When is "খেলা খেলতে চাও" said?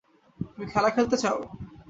0.71-1.37